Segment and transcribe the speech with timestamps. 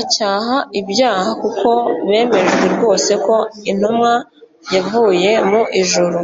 [0.00, 1.68] acyaha ibyaha, kuko
[2.08, 4.12] bemejwe rwose ko ari intumwa
[4.74, 6.18] yavuye mu ijuru.